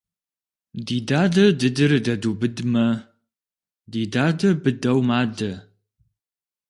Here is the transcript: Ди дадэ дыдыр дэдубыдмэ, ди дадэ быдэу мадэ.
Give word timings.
Ди 0.85 0.97
дадэ 1.09 1.45
дыдыр 1.59 1.91
дэдубыдмэ, 2.05 2.85
ди 3.91 4.01
дадэ 4.13 4.49
быдэу 4.61 4.99
мадэ. 5.07 5.51